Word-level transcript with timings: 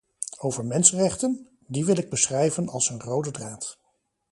Over 0.39 0.65
mensenrechten: 0.65 1.47
die 1.67 1.85
wil 1.85 1.97
ik 1.97 2.09
beschrijven 2.09 2.69
als 2.69 2.89
een 2.89 3.01
rode 3.01 3.31
draad. 3.31 3.79